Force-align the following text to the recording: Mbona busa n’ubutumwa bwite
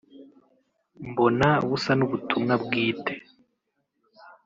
Mbona 1.09 1.47
busa 1.67 1.91
n’ubutumwa 1.95 2.53
bwite 2.63 3.13